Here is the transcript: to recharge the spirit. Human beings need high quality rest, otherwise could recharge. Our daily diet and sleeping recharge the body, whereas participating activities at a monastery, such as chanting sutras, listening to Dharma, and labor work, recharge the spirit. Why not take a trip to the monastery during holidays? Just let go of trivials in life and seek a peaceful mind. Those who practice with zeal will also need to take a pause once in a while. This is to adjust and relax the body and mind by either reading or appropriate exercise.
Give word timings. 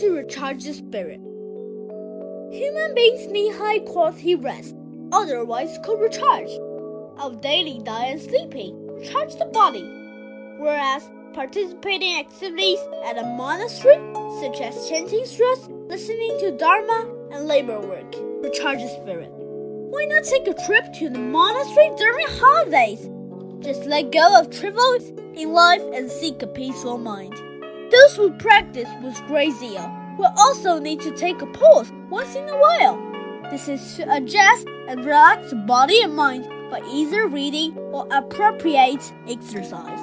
to 0.00 0.16
recharge 0.16 0.64
the 0.64 0.74
spirit. 0.74 1.20
Human 2.50 2.94
beings 2.94 3.26
need 3.32 3.54
high 3.54 3.78
quality 3.80 4.34
rest, 4.34 4.74
otherwise 5.12 5.78
could 5.84 6.00
recharge. 6.00 6.50
Our 7.18 7.34
daily 7.36 7.80
diet 7.84 8.12
and 8.12 8.20
sleeping 8.20 8.86
recharge 8.86 9.36
the 9.36 9.46
body, 9.46 9.84
whereas 10.58 11.08
participating 11.32 12.16
activities 12.18 12.78
at 13.06 13.18
a 13.18 13.24
monastery, 13.24 13.96
such 14.40 14.60
as 14.60 14.88
chanting 14.88 15.24
sutras, 15.26 15.68
listening 15.88 16.38
to 16.40 16.56
Dharma, 16.56 17.12
and 17.32 17.46
labor 17.46 17.80
work, 17.80 18.14
recharge 18.42 18.78
the 18.78 18.88
spirit. 19.02 19.30
Why 19.30 20.04
not 20.06 20.24
take 20.24 20.46
a 20.46 20.66
trip 20.66 20.92
to 20.94 21.08
the 21.08 21.18
monastery 21.18 21.90
during 21.96 22.26
holidays? 22.28 23.08
Just 23.60 23.84
let 23.86 24.12
go 24.12 24.40
of 24.40 24.50
trivials 24.50 25.08
in 25.34 25.52
life 25.52 25.82
and 25.92 26.10
seek 26.10 26.42
a 26.42 26.46
peaceful 26.46 26.98
mind. 26.98 27.34
Those 27.90 28.16
who 28.16 28.32
practice 28.32 28.88
with 29.02 29.16
zeal 29.58 29.92
will 30.18 30.32
also 30.38 30.78
need 30.78 31.00
to 31.00 31.16
take 31.16 31.42
a 31.42 31.46
pause 31.46 31.92
once 32.08 32.34
in 32.34 32.48
a 32.48 32.56
while. 32.56 32.98
This 33.50 33.68
is 33.68 33.96
to 33.96 34.14
adjust 34.14 34.66
and 34.88 35.04
relax 35.04 35.50
the 35.50 35.56
body 35.56 36.00
and 36.02 36.14
mind 36.14 36.48
by 36.70 36.80
either 36.90 37.28
reading 37.28 37.76
or 37.92 38.06
appropriate 38.10 39.12
exercise. 39.28 40.00